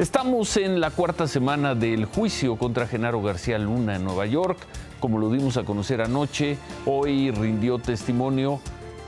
Estamos 0.00 0.56
en 0.56 0.80
la 0.80 0.90
cuarta 0.90 1.28
semana 1.28 1.74
del 1.74 2.06
juicio 2.06 2.56
contra 2.56 2.86
Genaro 2.86 3.20
García 3.20 3.58
Luna 3.58 3.96
en 3.96 4.04
Nueva 4.04 4.24
York. 4.24 4.56
Como 4.98 5.18
lo 5.18 5.28
dimos 5.28 5.58
a 5.58 5.64
conocer 5.64 6.00
anoche, 6.00 6.56
hoy 6.86 7.30
rindió 7.30 7.78
testimonio 7.78 8.60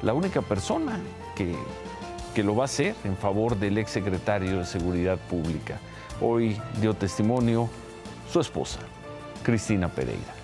la 0.03 0.13
única 0.13 0.43
persona 0.43 1.01
que, 1.35 1.57
que 2.35 2.43
lo 2.43 2.57
va 2.57 2.65
a 2.65 2.67
hacer 2.67 2.95
en 3.05 3.17
favor 3.17 3.57
del 3.57 3.79
exsecretario 3.79 4.59
de 4.59 4.67
Seguridad 4.67 5.17
Pública. 5.17 5.79
Hoy 6.21 6.61
dio 6.79 6.93
testimonio 6.93 7.71
su 8.31 8.41
esposa, 8.41 8.81
Cristina 9.43 9.89
Pereira. 9.89 10.35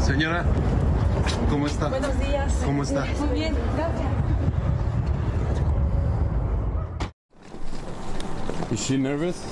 Señora, 0.00 0.46
¿cómo 1.50 1.66
está? 1.66 1.88
Buenos 1.88 2.18
días. 2.18 2.54
¿Cómo 2.64 2.82
está? 2.84 3.04
Muy 3.20 3.38
bien, 3.38 3.54
gracias. 3.76 3.97
Is 8.70 8.84
she 8.84 8.98
nervous? 8.98 9.42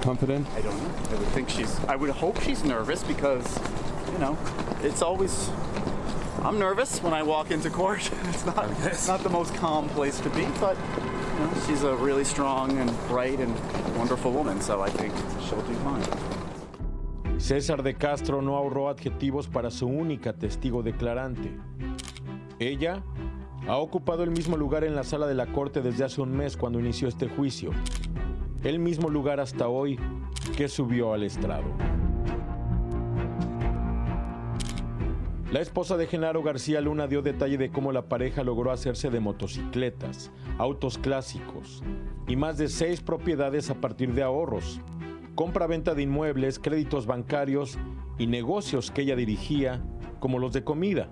Confident? 0.00 0.46
I 0.56 0.62
don't 0.62 0.76
know. 0.82 0.90
I 1.10 1.18
would 1.18 1.28
think 1.28 1.50
she's. 1.50 1.78
I 1.84 1.94
would 1.94 2.08
hope 2.08 2.40
she's 2.40 2.64
nervous 2.64 3.02
because, 3.02 3.58
you 4.12 4.18
know, 4.18 4.38
it's 4.82 5.02
always. 5.02 5.50
I'm 6.42 6.58
nervous 6.58 7.02
when 7.02 7.12
I 7.12 7.22
walk 7.22 7.50
into 7.50 7.68
court. 7.68 8.10
It's 8.28 8.46
not. 8.46 8.70
It's 8.86 9.08
not 9.08 9.22
the 9.22 9.28
most 9.28 9.54
calm 9.56 9.88
place 9.90 10.20
to 10.20 10.30
be, 10.30 10.46
but 10.58 10.76
you 10.76 11.44
know, 11.44 11.52
she's 11.66 11.82
a 11.82 11.94
really 11.96 12.24
strong 12.24 12.78
and 12.78 12.90
bright 13.08 13.40
and 13.40 13.52
wonderful 13.98 14.32
woman. 14.32 14.60
So 14.62 14.80
I 14.80 14.88
think 14.88 15.12
she'll 15.46 15.60
do 15.62 15.74
fine. 15.84 16.02
César 17.38 17.82
de 17.82 17.92
Castro 17.94 18.40
no 18.40 18.56
ahorró 18.56 18.88
adjetivos 18.88 19.48
para 19.48 19.70
su 19.70 19.86
única 19.86 20.32
testigo 20.32 20.82
declarante. 20.82 21.50
Ella 22.58 23.02
ha 23.66 23.76
ocupado 23.76 24.22
el 24.22 24.30
mismo 24.30 24.56
lugar 24.56 24.84
en 24.84 24.94
la 24.94 25.04
sala 25.04 25.26
de 25.26 25.34
la 25.34 25.46
corte 25.46 25.82
desde 25.82 26.04
hace 26.04 26.20
un 26.20 26.36
mes 26.36 26.56
cuando 26.56 26.78
inició 26.78 27.08
este 27.08 27.28
juicio. 27.28 27.70
El 28.62 28.78
mismo 28.78 29.08
lugar 29.08 29.40
hasta 29.40 29.68
hoy 29.68 29.98
que 30.56 30.68
subió 30.68 31.12
al 31.12 31.22
estrado. 31.22 31.66
La 35.50 35.60
esposa 35.60 35.96
de 35.96 36.06
Genaro 36.06 36.42
García 36.42 36.82
Luna 36.82 37.06
dio 37.06 37.22
detalle 37.22 37.56
de 37.56 37.70
cómo 37.70 37.90
la 37.90 38.02
pareja 38.02 38.44
logró 38.44 38.70
hacerse 38.70 39.08
de 39.08 39.18
motocicletas, 39.18 40.30
autos 40.58 40.98
clásicos 40.98 41.82
y 42.26 42.36
más 42.36 42.58
de 42.58 42.68
seis 42.68 43.00
propiedades 43.00 43.70
a 43.70 43.80
partir 43.80 44.12
de 44.12 44.22
ahorros, 44.22 44.82
compra-venta 45.34 45.94
de 45.94 46.02
inmuebles, 46.02 46.58
créditos 46.58 47.06
bancarios 47.06 47.78
y 48.18 48.26
negocios 48.26 48.90
que 48.90 49.00
ella 49.02 49.16
dirigía, 49.16 49.82
como 50.20 50.38
los 50.38 50.52
de 50.52 50.64
comida. 50.64 51.08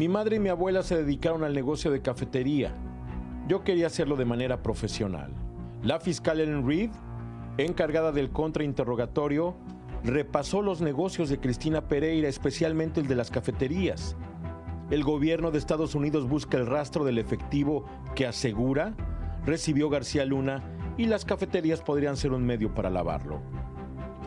Mi 0.00 0.08
madre 0.08 0.36
y 0.36 0.40
mi 0.40 0.48
abuela 0.48 0.82
se 0.82 0.96
dedicaron 0.96 1.44
al 1.44 1.52
negocio 1.52 1.90
de 1.90 2.00
cafetería. 2.00 2.72
Yo 3.48 3.64
quería 3.64 3.88
hacerlo 3.88 4.16
de 4.16 4.24
manera 4.24 4.62
profesional. 4.62 5.30
La 5.82 6.00
fiscal 6.00 6.40
Ellen 6.40 6.66
Reed, 6.66 6.88
encargada 7.58 8.10
del 8.10 8.30
contrainterrogatorio, 8.30 9.56
repasó 10.02 10.62
los 10.62 10.80
negocios 10.80 11.28
de 11.28 11.38
Cristina 11.38 11.86
Pereira, 11.86 12.30
especialmente 12.30 13.00
el 13.00 13.08
de 13.08 13.14
las 13.14 13.30
cafeterías. 13.30 14.16
El 14.90 15.04
gobierno 15.04 15.50
de 15.50 15.58
Estados 15.58 15.94
Unidos 15.94 16.26
busca 16.26 16.56
el 16.56 16.66
rastro 16.66 17.04
del 17.04 17.18
efectivo 17.18 17.84
que 18.14 18.26
asegura 18.26 18.94
recibió 19.44 19.90
García 19.90 20.24
Luna 20.24 20.62
y 20.96 21.04
las 21.04 21.26
cafeterías 21.26 21.82
podrían 21.82 22.16
ser 22.16 22.32
un 22.32 22.46
medio 22.46 22.74
para 22.74 22.88
lavarlo. 22.88 23.42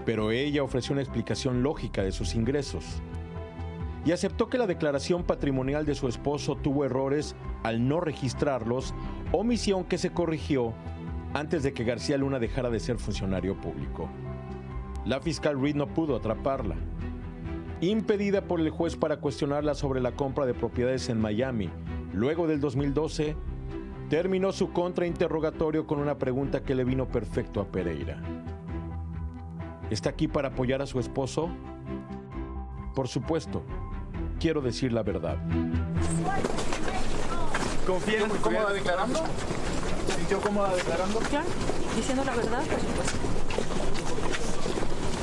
Pero 0.06 0.30
ella 0.30 0.62
ofreció 0.62 0.94
una 0.94 1.02
explicación 1.02 1.64
lógica 1.64 2.04
de 2.04 2.12
sus 2.12 2.36
ingresos 2.36 3.02
y 4.06 4.12
aceptó 4.12 4.50
que 4.50 4.58
la 4.58 4.68
declaración 4.68 5.24
patrimonial 5.24 5.86
de 5.86 5.96
su 5.96 6.08
esposo 6.08 6.56
tuvo 6.56 6.86
errores 6.86 7.36
al 7.64 7.88
no 7.88 8.00
registrarlos, 8.02 8.94
omisión 9.32 9.86
que 9.86 9.98
se 9.98 10.12
corrigió 10.12 10.74
antes 11.34 11.64
de 11.64 11.74
que 11.74 11.84
García 11.84 12.18
Luna 12.18 12.40
dejara 12.40 12.70
de 12.70 12.80
ser 12.80 12.98
funcionario 12.98 13.56
público. 13.56 14.10
La 15.06 15.20
fiscal 15.20 15.60
Reed 15.60 15.76
no 15.76 15.88
pudo 15.88 16.16
atraparla. 16.16 16.76
Impedida 17.82 18.42
por 18.42 18.60
el 18.62 18.70
juez 18.70 18.96
para 18.96 19.18
cuestionarla 19.18 19.74
sobre 19.74 20.00
la 20.00 20.14
compra 20.14 20.46
de 20.46 20.54
propiedades 20.54 21.10
en 21.10 21.20
Miami, 21.20 21.70
luego 22.14 22.48
del 22.48 22.60
2012, 22.60 23.36
terminó 24.10 24.52
su 24.52 24.72
contrainterrogatorio 24.72 25.88
con 25.88 26.00
una 26.00 26.18
pregunta 26.18 26.64
que 26.64 26.76
le 26.76 26.84
vino 26.84 27.08
perfecto 27.08 27.60
a 27.60 27.66
Pereira. 27.66 28.22
¿Está 29.90 30.12
aquí 30.12 30.28
para 30.28 30.50
apoyar 30.50 30.82
a 30.82 30.86
su 30.86 31.00
esposo? 31.00 31.50
Por 32.96 33.08
supuesto, 33.08 33.64
quiero 34.44 34.62
decir 34.62 34.92
la 34.92 35.04
verdad. 35.04 35.38
¿Confía 37.88 38.28
cómoda 38.42 38.74
declarando? 38.74 39.24
¿Se 40.06 40.16
sintió 40.18 40.42
cómoda 40.42 40.76
declarando? 40.76 41.20
Claro, 41.20 41.46
diciendo 41.96 42.26
la 42.26 42.36
verdad, 42.36 42.62
por 42.66 42.80
supuesto. 42.82 43.14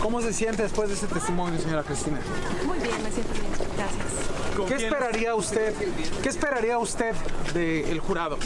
¿Cómo 0.01 0.23
se 0.23 0.33
siente 0.33 0.63
después 0.63 0.89
de 0.89 0.95
ese 0.95 1.07
testimonio, 1.07 1.61
señora 1.61 1.83
Cristina? 1.83 2.19
Muy 2.65 2.79
bien, 2.79 3.03
me 3.03 3.11
siento 3.11 3.35
bien. 3.35 3.45
Gracias. 3.77 4.69
¿Qué 4.69 4.87
esperaría 4.87 5.35
usted? 5.35 5.75
¿Qué 6.23 6.29
esperaría 6.31 6.79
usted 6.79 7.15
del 7.53 8.01
jurado? 8.01 8.39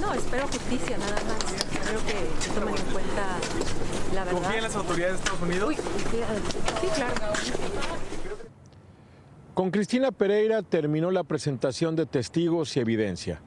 No, 0.00 0.14
espero 0.14 0.46
justicia 0.46 0.96
nada 0.96 1.16
más. 1.26 1.52
Espero 1.72 1.98
que 2.06 2.60
tomen 2.60 2.76
en 2.76 2.92
cuenta 2.92 3.26
la 4.14 4.24
verdad. 4.26 4.40
¿Confía 4.40 4.58
en 4.58 4.62
las 4.62 4.76
autoridades 4.76 5.14
de 5.14 5.18
Estados 5.24 5.42
Unidos? 5.42 5.68
Uy, 5.70 5.74
sí, 5.74 6.86
claro. 6.94 7.14
Con 9.54 9.70
Cristina 9.70 10.10
Pereira 10.10 10.62
terminó 10.62 11.12
la 11.12 11.22
presentación 11.22 11.94
de 11.94 12.06
testigos 12.06 12.76
y 12.76 12.80
evidencia. 12.80 13.40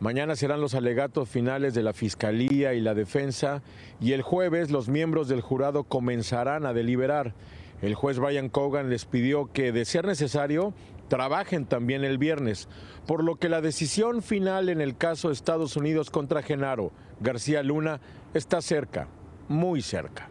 Mañana 0.00 0.34
serán 0.34 0.62
los 0.62 0.74
alegatos 0.74 1.28
finales 1.28 1.74
de 1.74 1.82
la 1.82 1.92
Fiscalía 1.92 2.72
y 2.72 2.80
la 2.80 2.94
defensa 2.94 3.62
y 4.00 4.12
el 4.12 4.22
jueves 4.22 4.70
los 4.70 4.88
miembros 4.88 5.28
del 5.28 5.42
jurado 5.42 5.84
comenzarán 5.84 6.64
a 6.64 6.72
deliberar. 6.72 7.34
El 7.82 7.94
juez 7.94 8.18
Brian 8.18 8.48
Cogan 8.48 8.88
les 8.88 9.04
pidió 9.04 9.52
que, 9.52 9.72
de 9.72 9.84
ser 9.84 10.06
necesario, 10.06 10.72
trabajen 11.08 11.66
también 11.66 12.02
el 12.02 12.16
viernes, 12.16 12.66
por 13.06 13.22
lo 13.22 13.36
que 13.36 13.50
la 13.50 13.60
decisión 13.60 14.22
final 14.22 14.70
en 14.70 14.80
el 14.80 14.96
caso 14.96 15.30
Estados 15.30 15.76
Unidos 15.76 16.08
contra 16.08 16.40
Genaro 16.40 16.92
García 17.20 17.62
Luna 17.62 18.00
está 18.32 18.62
cerca, 18.62 19.06
muy 19.48 19.82
cerca. 19.82 20.30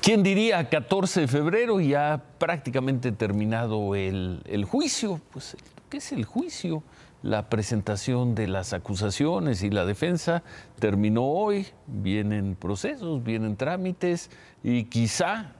¿Quién 0.00 0.22
diría 0.22 0.68
14 0.68 1.22
de 1.22 1.28
febrero 1.28 1.80
ya 1.80 2.22
prácticamente 2.38 3.12
terminado 3.12 3.94
el, 3.94 4.40
el 4.46 4.64
juicio? 4.64 5.20
Pues, 5.32 5.56
¿qué 5.90 5.98
es 5.98 6.12
el 6.12 6.24
juicio? 6.24 6.82
La 7.22 7.48
presentación 7.48 8.34
de 8.34 8.48
las 8.48 8.72
acusaciones 8.72 9.62
y 9.62 9.70
la 9.70 9.84
defensa 9.84 10.42
terminó 10.78 11.24
hoy, 11.24 11.66
vienen 11.86 12.54
procesos, 12.54 13.22
vienen 13.22 13.56
trámites 13.56 14.30
y 14.62 14.84
quizá 14.84 15.52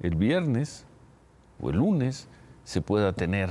el 0.00 0.16
viernes 0.16 0.84
o 1.60 1.70
el 1.70 1.76
lunes 1.76 2.28
se 2.64 2.80
pueda 2.80 3.12
tener 3.12 3.50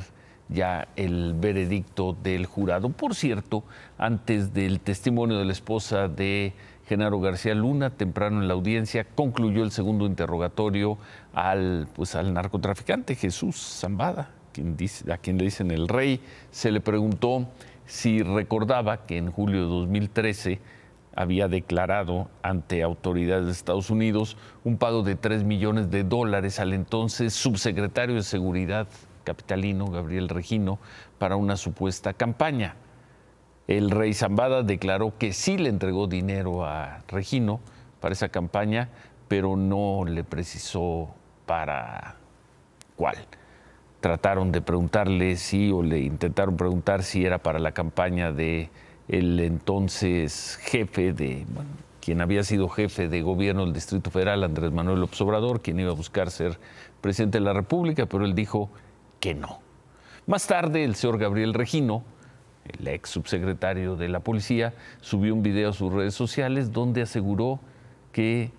ya 0.51 0.87
el 0.95 1.33
veredicto 1.33 2.15
del 2.21 2.45
jurado. 2.45 2.89
Por 2.89 3.15
cierto, 3.15 3.63
antes 3.97 4.53
del 4.53 4.79
testimonio 4.79 5.37
de 5.37 5.45
la 5.45 5.53
esposa 5.53 6.07
de 6.07 6.53
Genaro 6.91 7.21
García 7.21 7.55
Luna, 7.55 7.91
temprano 7.91 8.41
en 8.41 8.49
la 8.49 8.53
audiencia, 8.53 9.05
concluyó 9.15 9.63
el 9.63 9.71
segundo 9.71 10.05
interrogatorio 10.05 10.97
al, 11.33 11.87
pues, 11.95 12.15
al 12.15 12.33
narcotraficante 12.33 13.15
Jesús 13.15 13.55
Zambada, 13.55 14.31
quien 14.51 14.75
dice, 14.75 15.09
a 15.09 15.17
quien 15.17 15.37
le 15.37 15.45
dicen 15.45 15.71
el 15.71 15.87
rey. 15.87 16.19
Se 16.49 16.69
le 16.69 16.81
preguntó 16.81 17.47
si 17.85 18.23
recordaba 18.23 19.05
que 19.05 19.17
en 19.17 19.31
julio 19.31 19.61
de 19.61 19.67
2013 19.67 20.59
había 21.15 21.47
declarado 21.47 22.29
ante 22.43 22.83
autoridades 22.83 23.45
de 23.45 23.53
Estados 23.53 23.89
Unidos 23.89 24.35
un 24.65 24.75
pago 24.75 25.01
de 25.01 25.15
3 25.15 25.45
millones 25.45 25.91
de 25.91 26.03
dólares 26.03 26.59
al 26.59 26.73
entonces 26.73 27.33
subsecretario 27.33 28.15
de 28.15 28.23
Seguridad 28.23 28.89
capitalino, 29.23 29.85
Gabriel 29.85 30.27
Regino, 30.27 30.77
para 31.19 31.37
una 31.37 31.55
supuesta 31.55 32.11
campaña. 32.11 32.75
El 33.67 33.91
rey 33.91 34.13
Zambada 34.13 34.63
declaró 34.63 35.17
que 35.17 35.33
sí 35.33 35.57
le 35.57 35.69
entregó 35.69 36.07
dinero 36.07 36.65
a 36.65 37.03
Regino 37.07 37.59
para 37.99 38.13
esa 38.13 38.29
campaña, 38.29 38.89
pero 39.27 39.55
no 39.55 40.03
le 40.05 40.23
precisó 40.23 41.09
para 41.45 42.15
cuál. 42.95 43.15
Trataron 44.01 44.51
de 44.51 44.61
preguntarle 44.61 45.35
si, 45.37 45.71
o 45.71 45.83
le 45.83 45.99
intentaron 45.99 46.57
preguntar 46.57 47.03
si 47.03 47.25
era 47.25 47.37
para 47.37 47.59
la 47.59 47.71
campaña 47.71 48.31
de 48.31 48.69
el 49.07 49.39
entonces 49.39 50.57
jefe 50.61 51.13
de, 51.13 51.45
quien 52.01 52.19
había 52.19 52.43
sido 52.43 52.67
jefe 52.67 53.07
de 53.07 53.21
gobierno 53.21 53.63
del 53.63 53.73
Distrito 53.73 54.09
Federal, 54.09 54.43
Andrés 54.43 54.71
Manuel 54.71 54.99
López 54.99 55.21
Obrador, 55.21 55.61
quien 55.61 55.79
iba 55.79 55.91
a 55.91 55.95
buscar 55.95 56.31
ser 56.31 56.57
presidente 56.99 57.37
de 57.37 57.45
la 57.45 57.53
República, 57.53 58.05
pero 58.07 58.25
él 58.25 58.35
dijo 58.35 58.69
que 59.19 59.33
no. 59.33 59.59
Más 60.27 60.47
tarde, 60.47 60.83
el 60.83 60.95
señor 60.95 61.19
Gabriel 61.19 61.53
Regino, 61.53 62.03
el 62.79 62.87
ex 62.87 63.09
subsecretario 63.09 63.95
de 63.95 64.09
la 64.09 64.19
policía, 64.19 64.73
subió 65.01 65.33
un 65.33 65.43
video 65.43 65.69
a 65.69 65.73
sus 65.73 65.91
redes 65.91 66.13
sociales 66.13 66.71
donde 66.71 67.01
aseguró 67.01 67.59
que 68.11 68.51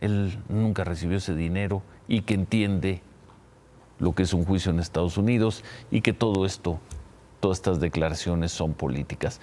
él 0.00 0.38
nunca 0.48 0.84
recibió 0.84 1.16
ese 1.16 1.34
dinero 1.34 1.82
y 2.06 2.22
que 2.22 2.34
entiende 2.34 3.02
lo 3.98 4.14
que 4.14 4.22
es 4.22 4.32
un 4.32 4.44
juicio 4.44 4.70
en 4.70 4.78
Estados 4.78 5.18
Unidos 5.18 5.64
y 5.90 6.00
que 6.00 6.12
todo 6.12 6.46
esto 6.46 6.78
todas 7.40 7.58
estas 7.58 7.80
declaraciones 7.80 8.52
son 8.52 8.74
políticas. 8.74 9.40